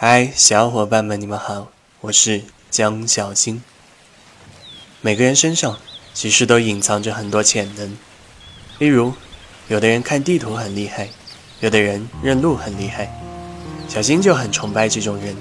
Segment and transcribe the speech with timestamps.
[0.00, 3.60] 嗨，小伙伴们，你们好，我是江小新。
[5.00, 5.76] 每个人身上
[6.14, 7.98] 其实都隐藏着很多潜能，
[8.78, 9.12] 例如，
[9.66, 11.08] 有的人看地图很厉害，
[11.58, 13.12] 有的人认路很厉害。
[13.88, 15.36] 小新就很崇拜这种人，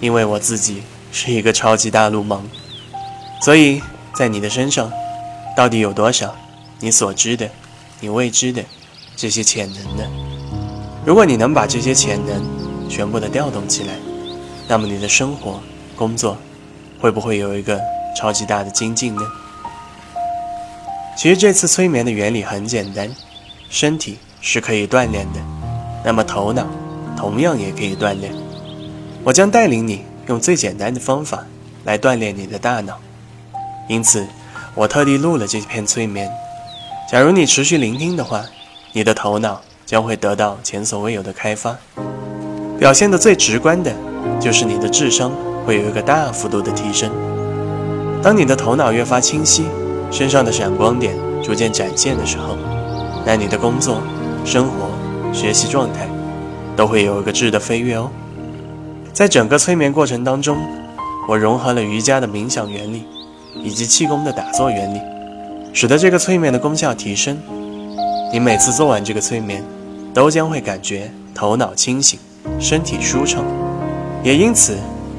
[0.00, 0.82] 因为我自己
[1.12, 2.40] 是一个超级大路盲。
[3.42, 3.82] 所以
[4.14, 4.90] 在你的身上，
[5.54, 6.34] 到底有多少
[6.80, 7.50] 你所知的、
[8.00, 8.64] 你未知的
[9.14, 10.04] 这些潜能呢？
[11.04, 12.42] 如果你能把这些潜能，
[12.88, 13.94] 全部的调动起来，
[14.66, 15.60] 那么你的生活、
[15.94, 16.36] 工作
[17.00, 17.80] 会不会有一个
[18.16, 19.22] 超级大的精进呢？
[21.16, 23.08] 其实这次催眠的原理很简单，
[23.68, 25.40] 身体是可以锻炼的，
[26.04, 26.66] 那么头脑
[27.16, 28.32] 同样也可以锻炼。
[29.24, 31.44] 我将带领你用最简单的方法
[31.84, 32.98] 来锻炼你的大脑，
[33.88, 34.26] 因此
[34.74, 36.30] 我特地录了这篇催眠。
[37.10, 38.44] 假如你持续聆听的话，
[38.92, 41.76] 你的头脑将会得到前所未有的开发。
[42.78, 43.92] 表现的最直观的，
[44.38, 45.32] 就是你的智商
[45.66, 47.10] 会有一个大幅度的提升。
[48.22, 49.64] 当你的头脑越发清晰，
[50.12, 52.56] 身上的闪光点逐渐展现的时候，
[53.26, 54.00] 那你的工作、
[54.44, 54.90] 生活、
[55.34, 56.08] 学习状态
[56.76, 58.08] 都会有一个质的飞跃哦。
[59.12, 60.56] 在整个催眠过程当中，
[61.28, 63.02] 我融合了瑜伽的冥想原理
[63.56, 65.00] 以及气功的打坐原理，
[65.72, 67.36] 使得这个催眠的功效提升。
[68.32, 69.64] 你每次做完这个催眠，
[70.14, 72.20] 都将会感觉头脑清醒。
[72.60, 73.44] 身体舒畅，
[74.22, 74.76] 也因此，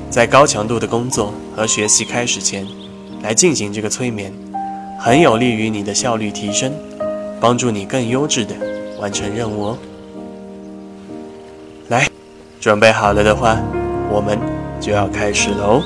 [0.10, 2.66] 在高强度的工作和学习开始前，
[3.22, 4.34] 来进行这个催眠，
[5.00, 6.74] 很有利于你的效率提升，
[7.40, 8.54] 帮助你更优质的
[9.00, 9.78] 完成任务哦。
[11.88, 12.08] 来，
[12.60, 13.58] 准备好了的话，
[14.12, 14.38] 我们
[14.80, 15.82] 就要开始喽。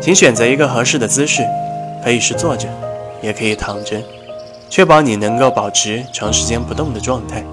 [0.00, 1.42] 请选择一个合适的姿势，
[2.02, 2.68] 可以是坐着，
[3.22, 4.00] 也可以躺着，
[4.68, 7.44] 确保你能够保持长时间不动的状态，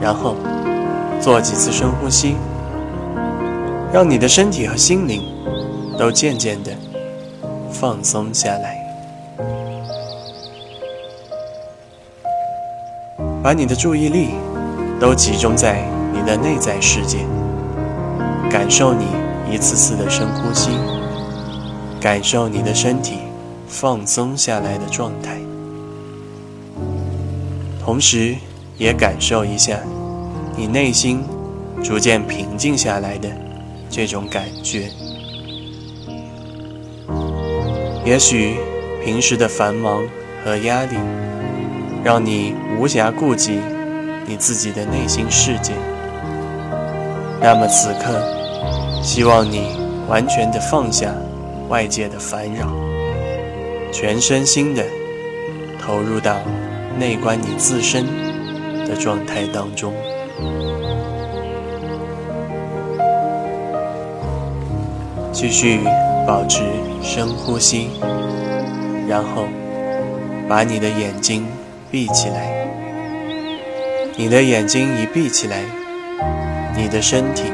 [0.00, 0.36] 然后。
[1.20, 2.36] 做几次深呼吸，
[3.90, 5.22] 让你的身体和心灵
[5.98, 6.70] 都渐渐的
[7.72, 8.76] 放松下来。
[13.42, 14.34] 把你的注意力
[15.00, 15.82] 都集中在
[16.12, 17.20] 你的内在世界，
[18.50, 19.06] 感受你
[19.50, 20.72] 一次次的深呼吸，
[22.02, 23.20] 感受你的身体
[23.66, 25.38] 放松下来的状态，
[27.82, 28.36] 同时
[28.76, 29.78] 也感受一下。
[30.56, 31.22] 你内心
[31.82, 33.28] 逐渐平静下来的
[33.90, 34.88] 这种感觉，
[38.04, 38.56] 也许
[39.04, 40.02] 平时的繁忙
[40.44, 40.96] 和压力
[42.04, 43.58] 让你无暇顾及
[44.26, 45.72] 你自己的内心世界。
[47.40, 48.22] 那么此刻，
[49.02, 49.76] 希望你
[50.08, 51.12] 完全的放下
[51.68, 52.72] 外界的烦扰，
[53.92, 54.84] 全身心的
[55.78, 56.36] 投入到
[56.98, 58.06] 内观你自身
[58.86, 59.92] 的状态当中。
[65.34, 65.80] 继续
[66.24, 66.62] 保持
[67.02, 67.88] 深呼吸，
[69.08, 69.48] 然后
[70.48, 71.44] 把你的眼睛
[71.90, 72.54] 闭起来。
[74.16, 75.64] 你的眼睛一闭起来，
[76.76, 77.50] 你的身体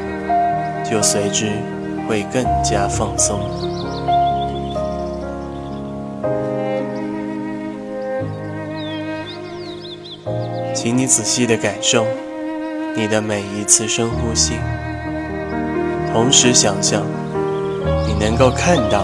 [0.87, 1.53] 就随之
[2.07, 3.39] 会更加放松。
[10.75, 12.05] 请你仔细的感受
[12.95, 14.53] 你的每一次深呼吸，
[16.13, 17.03] 同时想象。
[18.07, 19.03] 你能够看到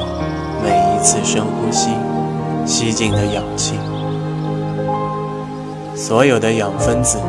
[0.64, 1.92] 每一次深呼吸
[2.66, 3.76] 吸进的氧气，
[5.96, 7.20] 所有的氧分子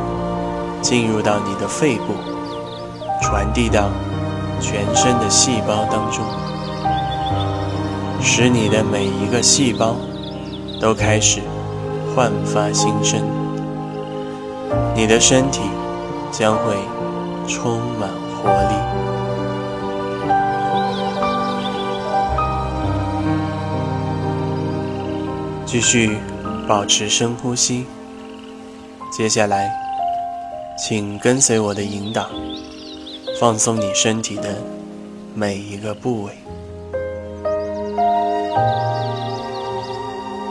[0.82, 2.14] 进入到你的肺部，
[3.22, 3.90] 传递到
[4.60, 6.24] 全身的细胞当中，
[8.20, 9.96] 使你的每一个细胞
[10.80, 11.40] 都开始
[12.14, 13.20] 焕发新生，
[14.94, 15.60] 你的身体
[16.32, 16.74] 将会
[17.46, 18.08] 充满
[25.70, 26.16] 继续
[26.66, 27.84] 保持深呼吸。
[29.12, 29.70] 接下来，
[30.78, 32.30] 请跟随我的引导，
[33.38, 34.56] 放松你身体的
[35.34, 36.32] 每一个部位。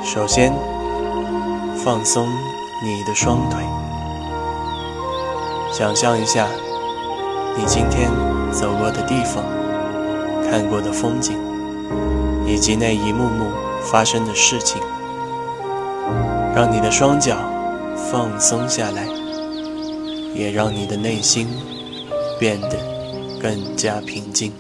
[0.04, 0.54] 首先，
[1.84, 2.30] 放松
[2.84, 3.64] 你的双腿，
[5.74, 6.48] 想象一下
[7.58, 8.12] 你今天
[8.52, 9.44] 走过的地方、
[10.48, 11.36] 看过的风景，
[12.46, 13.50] 以及那一幕幕
[13.82, 14.80] 发生的事情。
[16.58, 17.38] 让你的双脚
[18.10, 19.06] 放松下来，
[20.34, 21.48] 也让你的内心
[22.40, 22.80] 变得
[23.40, 24.52] 更加平静。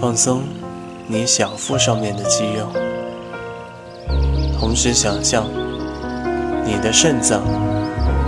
[0.00, 0.42] 放松
[1.06, 2.66] 你小腹上面的肌肉，
[4.58, 5.46] 同时想象
[6.66, 7.40] 你的肾脏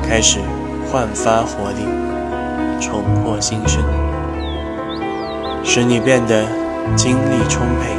[0.04, 0.38] 开始
[0.92, 1.82] 焕发活力，
[2.80, 3.82] 重获新生，
[5.68, 6.46] 使你变得
[6.94, 7.90] 精力充沛、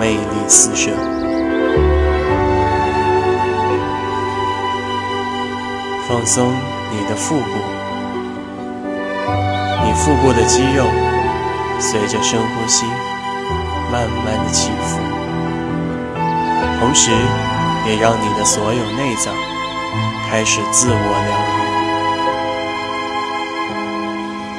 [0.00, 0.90] 魅力四射。
[6.08, 6.50] 放松
[6.90, 7.44] 你的腹部，
[9.84, 10.86] 你腹部的肌肉
[11.78, 12.86] 随着深呼吸
[13.92, 14.98] 慢慢的起伏，
[16.80, 17.10] 同时
[17.86, 19.34] 也让你的所有内脏
[20.30, 21.38] 开始自我疗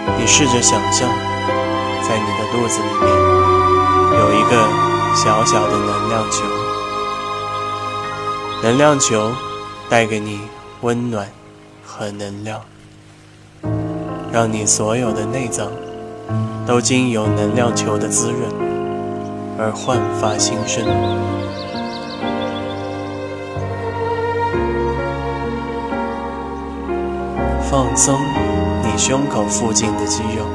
[0.08, 0.22] 愈。
[0.22, 1.10] 你试着想象，
[2.04, 3.08] 在你的肚子里面
[4.20, 4.52] 有一个
[5.16, 6.44] 小小的能量球，
[8.62, 9.32] 能量球
[9.90, 10.42] 带给你
[10.82, 11.28] 温暖。
[11.96, 12.60] 和能量，
[14.32, 15.68] 让你所有的内脏
[16.66, 18.42] 都经由能量球的滋润
[19.60, 20.84] 而焕发新生。
[27.70, 28.20] 放松
[28.82, 30.48] 你胸口附近的肌肉，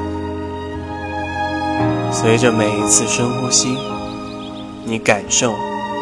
[2.11, 3.77] 随着每一次深呼吸，
[4.83, 5.55] 你感受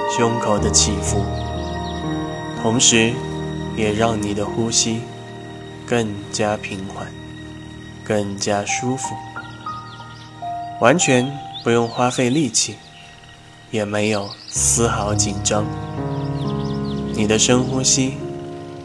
[0.10, 1.24] 胸口的起伏，
[2.62, 3.14] 同时
[3.76, 5.02] 也让你的呼吸。
[5.90, 7.08] 更加平缓，
[8.04, 9.16] 更加舒服，
[10.82, 11.32] 完全
[11.64, 12.76] 不用花费力气，
[13.72, 15.66] 也没有丝毫紧张。
[17.14, 18.18] 你的深呼吸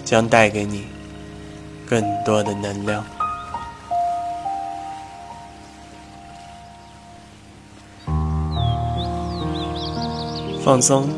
[0.05, 0.85] 将带给你
[1.89, 3.05] 更多的能量。
[10.64, 11.09] 放松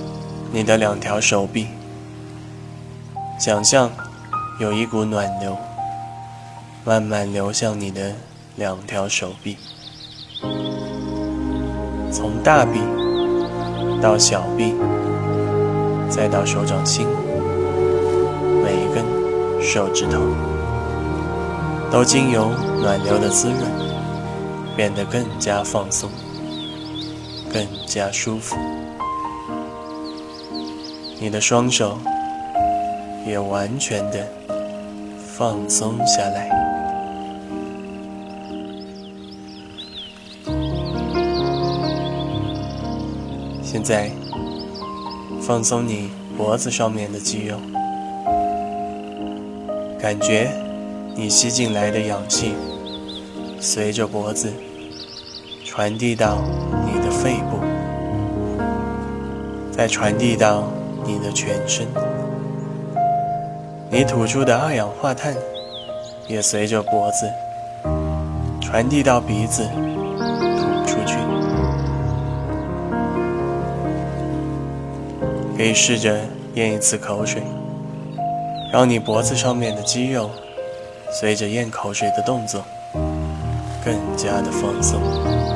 [0.51, 1.67] 你的两条手臂，
[3.39, 3.91] 想象
[4.59, 5.55] 有一股暖流。
[6.83, 8.15] 慢慢流向你的
[8.57, 9.59] 两条手臂，
[12.11, 12.81] 从大臂
[14.01, 14.75] 到小臂，
[16.09, 17.07] 再到手掌心，
[18.63, 19.05] 每一根
[19.63, 20.21] 手指头
[21.91, 22.51] 都经由
[22.81, 23.61] 暖流的滋润，
[24.75, 26.11] 变得更加放松，
[27.53, 28.57] 更加舒服。
[31.25, 31.99] 你的双手
[33.27, 34.29] 也完全的
[35.35, 36.51] 放松下来。
[43.63, 44.11] 现在，
[45.41, 47.57] 放松你脖子上面的肌肉，
[49.99, 50.51] 感觉
[51.17, 52.53] 你吸进来的氧气
[53.59, 54.53] 随着脖子
[55.65, 56.37] 传递到
[56.85, 57.61] 你的肺部，
[59.73, 60.71] 再传递到
[61.07, 61.87] 你的全身。
[63.91, 65.35] 你吐出的二氧化碳
[66.27, 67.31] 也随着脖子
[68.61, 69.69] 传递到鼻子
[70.87, 71.17] 吐出去。
[75.57, 76.19] 可以试着
[76.55, 77.43] 咽一次口水，
[78.73, 80.29] 让你脖子上面的肌肉
[81.13, 82.65] 随着咽口水的动作
[83.85, 85.54] 更加的放松。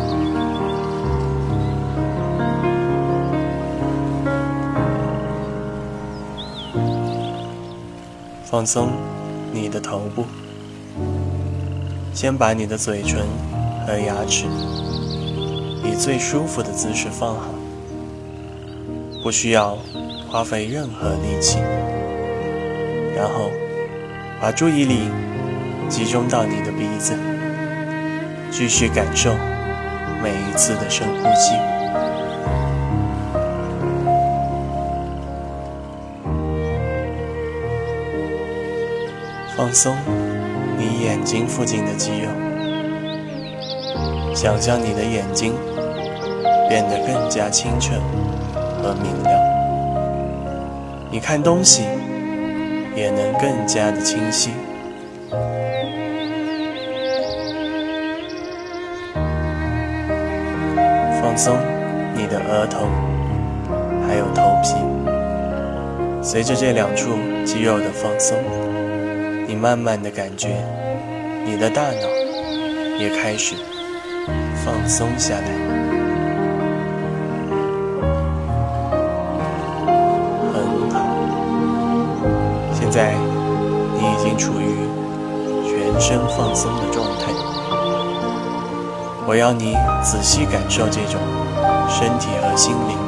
[8.51, 8.89] 放松
[9.53, 10.25] 你的头部，
[12.15, 13.21] 先把你的嘴唇
[13.87, 14.47] 和牙齿
[15.85, 17.43] 以最舒服的姿势放好。
[19.23, 19.77] 不需要
[20.31, 21.59] 花费任何力气，
[23.15, 23.51] 然后
[24.41, 25.11] 把注意力
[25.91, 27.13] 集中到你的鼻子，
[28.51, 29.35] 继续感受
[30.23, 31.53] 每一次的深呼吸，
[39.59, 39.97] 放松
[40.79, 42.29] 你眼睛附近的肌肉，
[44.33, 45.53] 想象你的眼睛
[46.69, 47.95] 变得更加清澈。
[48.81, 49.37] 和明亮，
[51.11, 51.83] 你看东西
[52.95, 54.51] 也能更加的清晰。
[61.21, 61.57] 放松
[62.15, 62.87] 你的额头，
[64.07, 64.77] 还有头皮。
[66.23, 68.39] 随着这两处肌肉的放松，
[69.49, 70.63] 你慢慢的感觉，
[71.43, 72.07] 你的大脑
[72.99, 73.55] 也开始
[74.63, 75.49] 放松下来。
[80.53, 81.01] 很好
[82.75, 83.15] 现在
[83.95, 84.87] 你已经处于
[85.67, 87.33] 全身放松的状态，
[89.27, 89.75] 我要你
[90.05, 91.19] 仔细感受这种
[91.89, 92.99] 身体和心灵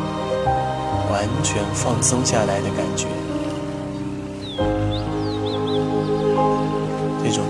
[1.12, 3.09] 完全放松下来的感觉。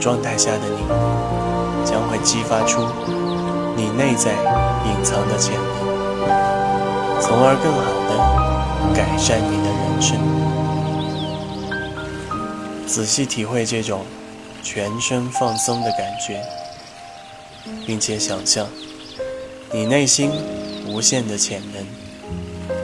[0.00, 0.78] 状态下的你
[1.84, 2.80] 将会激发出
[3.76, 4.32] 你内在
[4.86, 9.80] 隐藏的潜能，从而更好的改善你的人。
[10.00, 10.18] 生。
[12.86, 14.04] 仔细体会这种
[14.62, 16.42] 全身放松的感觉，
[17.86, 18.66] 并且想象
[19.70, 20.32] 你内心
[20.88, 21.86] 无限的潜能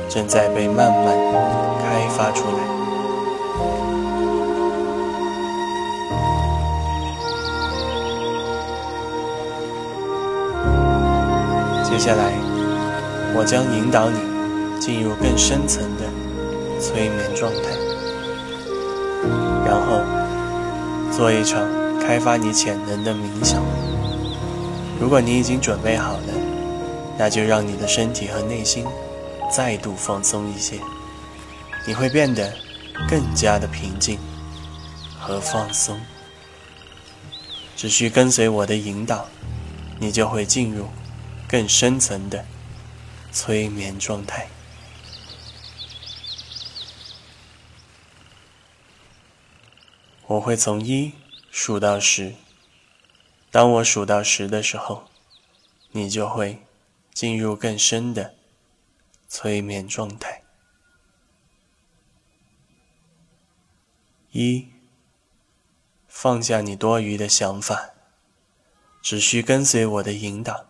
[0.09, 1.17] 正在被慢慢
[1.83, 2.76] 开发出来。
[11.89, 12.33] 接下来，
[13.33, 14.19] 我将引导你
[14.81, 16.05] 进入更深层的
[16.81, 17.71] 催眠状态，
[19.65, 20.03] 然后
[21.17, 21.63] 做一场
[22.01, 23.63] 开发你潜能的冥想。
[25.01, 26.35] 如果你已经准备好了，
[27.17, 28.85] 那就让你的身体和内心
[29.51, 30.81] 再度放松一些，
[31.87, 32.53] 你会变得
[33.09, 34.19] 更加的平静
[35.19, 35.99] 和放松。
[37.77, 39.25] 只需跟随我的引导，
[40.01, 40.87] 你就会进入。
[41.49, 42.45] 更深层的
[43.31, 44.49] 催眠状态。
[50.27, 51.13] 我会从一
[51.53, 52.35] 数到十，
[53.53, 55.09] 当我数到十的时候，
[55.93, 56.65] 你就会
[57.15, 58.35] 进入更深的
[59.29, 60.43] 催眠状态。
[64.33, 64.67] 一，
[66.09, 67.91] 放下你多余的想法，
[69.01, 70.67] 只需跟随我的引导。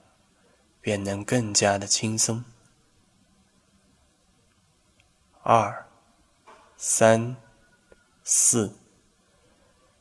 [0.87, 2.45] 便能更加的轻松。
[5.43, 5.89] 二、
[6.77, 7.35] 三、
[8.23, 8.79] 四，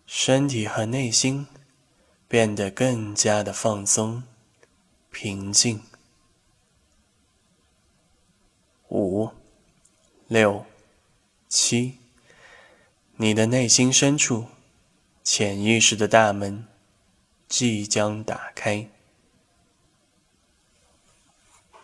[0.06, 1.48] 身体和内心
[2.28, 4.22] 变得更加的放松、
[5.10, 5.82] 平静。
[8.90, 9.32] 五、
[10.28, 10.68] 六、
[11.50, 11.98] 七，
[13.16, 14.46] 你的内心深处，
[15.24, 16.68] 潜意识的大门
[17.48, 18.88] 即将打开。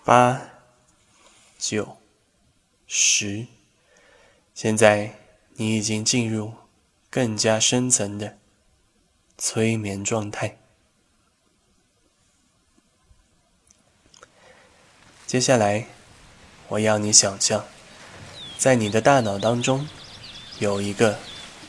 [0.04, 0.42] 八、
[1.60, 1.98] 九、
[2.88, 3.46] 十，
[4.56, 5.14] 现在
[5.54, 6.54] 你已经进入
[7.12, 8.40] 更加深层的
[9.38, 10.58] 催眠状态。
[15.28, 15.86] 接下来，
[16.70, 17.64] 我要你想象，
[18.58, 19.88] 在你的大脑当中
[20.58, 21.20] 有一个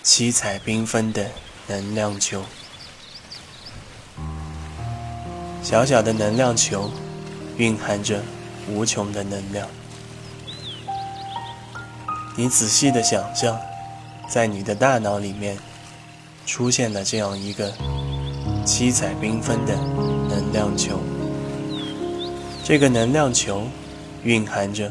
[0.03, 1.31] 七彩缤纷的
[1.67, 2.43] 能量球，
[5.63, 6.91] 小小的能量球。
[7.63, 8.21] 蕴含着
[8.69, 9.69] 无穷的能量。
[12.37, 13.57] 你仔细的想象，
[14.29, 15.57] 在你的大脑里面
[16.45, 17.73] 出现了这样一个
[18.67, 19.77] 七彩缤纷的
[20.29, 20.99] 能量球。
[22.65, 23.63] 这个能量球
[24.25, 24.91] 蕴含着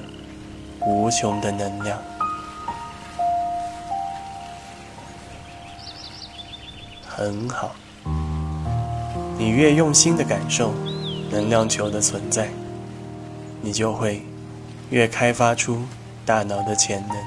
[0.85, 2.01] 无穷的能量。
[7.05, 7.75] 很好，
[9.37, 10.73] 你越用心的感受。
[11.33, 12.49] 能量球的存在，
[13.61, 14.21] 你就会
[14.89, 15.83] 越开发出
[16.25, 17.17] 大脑的潜能。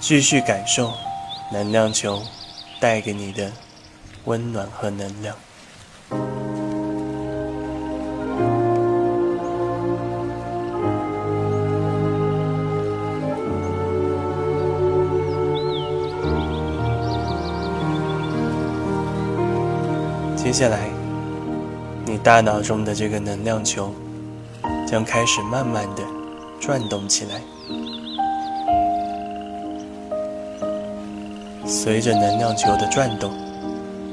[0.00, 0.92] 继续感受
[1.52, 2.22] 能量球
[2.80, 3.52] 带给你的
[4.24, 5.36] 温暖和能量。
[20.36, 21.02] 接下来。
[22.04, 23.94] 你大脑中的这个能量球
[24.92, 26.02] 将开始慢慢的
[26.60, 27.40] 转动起来，
[31.64, 33.32] 随着能量球的转动，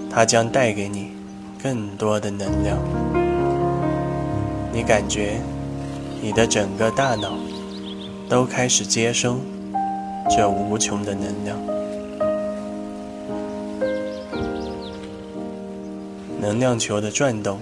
[0.10, 1.12] 它将带给你
[1.62, 2.78] 更多的能量。
[4.72, 5.42] 你感觉
[6.22, 7.34] 你的整个大脑
[8.30, 9.38] 都开始接收
[10.30, 11.58] 这无穷的能量，
[16.40, 17.60] 能量球的转动。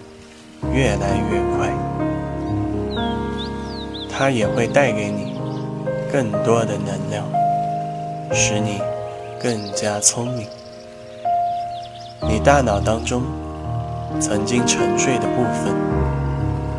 [0.74, 1.72] 越来越快，
[4.18, 5.36] 它也会带给你
[6.12, 7.24] 更多的能量，
[8.34, 8.82] 使你
[9.40, 10.48] 更加聪明。
[12.28, 13.22] 你大脑当中
[14.20, 15.72] 曾经沉睡的部分，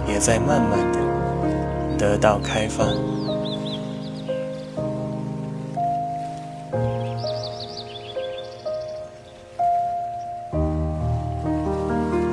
[0.08, 0.98] 也在慢慢的
[1.96, 2.84] 得到开发。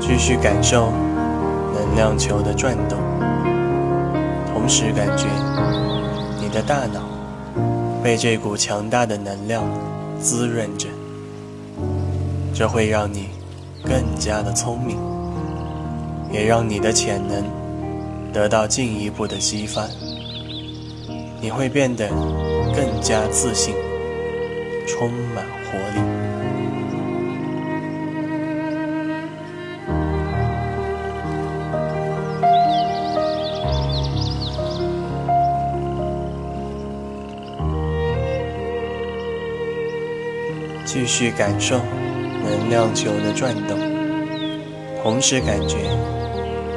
[0.01, 0.91] 继续感受。
[1.75, 2.97] 能量球的转动，
[4.65, 5.27] 同时感觉
[6.41, 7.03] 你的大脑
[8.03, 9.63] 被这股强大的能量
[10.19, 10.88] 滋润着，
[12.51, 13.29] 这会让你
[13.84, 14.98] 更加的聪明，
[16.31, 17.45] 也让你的潜能
[18.34, 19.88] 得到进一步的激发。
[21.39, 22.10] 你会变得
[22.74, 23.75] 更加自信，
[24.88, 26.01] 充满活力。
[40.95, 41.81] 继续感受
[42.41, 43.77] 能量球的转动，
[45.03, 45.75] 同时感觉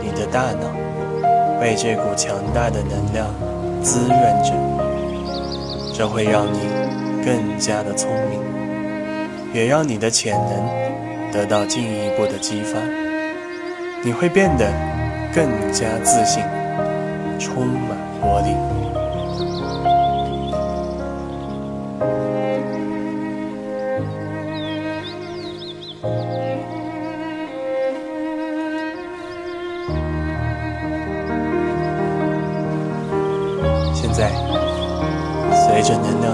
[0.02, 0.74] 你的大脑
[1.60, 3.28] 被这股强大的能量
[3.80, 4.52] 滋润着，
[5.94, 6.58] 这会让你
[7.24, 8.40] 更加的聪明，
[9.54, 12.80] 也让你的潜能得到进一步的激发，
[14.02, 14.66] 你会变得
[15.32, 16.42] 更加自信，
[17.38, 18.87] 充满活力。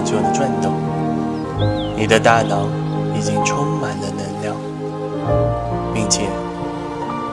[0.05, 0.71] 就的转动，
[1.97, 2.67] 你的大脑
[3.17, 4.55] 已经充满了能量，
[5.93, 6.21] 并且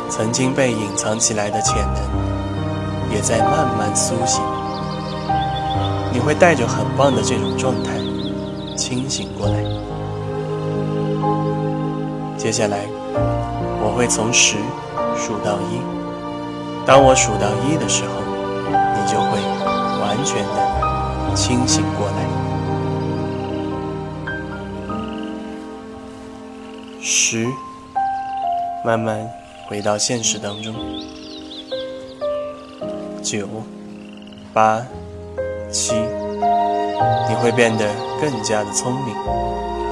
[0.09, 4.43] 曾经被隐藏起来的潜能也在慢慢苏醒。
[6.13, 7.91] 你会带着很棒的这种状态
[8.77, 9.63] 清醒过来。
[12.37, 12.79] 接下来，
[13.81, 14.57] 我会从十
[15.17, 15.81] 数到一。
[16.85, 18.11] 当我数到一的时候，
[18.71, 19.39] 你就会。
[20.03, 22.17] 完全的清醒过来，
[28.85, 29.31] 慢慢
[29.69, 30.75] 回到现实当中，
[33.23, 33.47] 九，
[34.53, 34.85] 八，
[35.71, 35.95] 七，
[37.29, 37.87] 你会变得
[38.21, 39.15] 更加的聪明，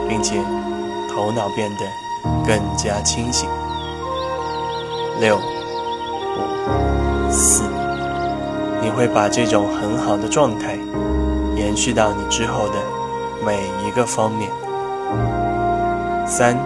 [0.09, 0.41] 并且
[1.09, 1.87] 头脑变得
[2.45, 3.49] 更加清醒，
[5.21, 7.63] 六，五，四。
[8.83, 10.77] 你会把这种很好的状态
[11.55, 12.75] 延续到你之后的
[13.45, 13.57] 每
[13.87, 14.51] 一个方面。
[16.27, 16.57] 三、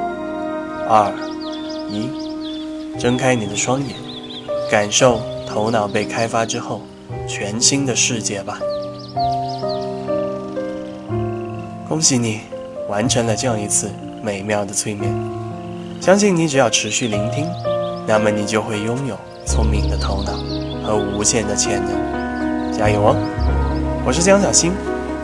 [0.89, 1.13] 二、
[1.95, 3.91] 一，睁开你的双眼，
[4.71, 6.83] 感受头脑被开发之后
[7.29, 8.59] 全新的世界吧。
[11.89, 12.41] 恭喜你
[12.89, 13.89] 完成了这样一次
[14.23, 15.15] 美妙的催眠。
[16.01, 17.47] 相信你只要持续聆听，
[18.07, 19.17] 那么你就会拥有
[19.47, 20.33] 聪明的头脑。
[20.85, 23.17] 和无限的潜能，加油哦！
[24.05, 24.71] 我是江小新，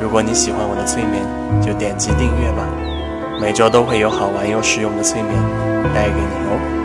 [0.01, 1.23] 如果你喜欢我的催眠，
[1.61, 2.66] 就点击订阅吧，
[3.38, 5.35] 每周都会有好玩又实用的催眠
[5.88, 6.80] 带给你哦。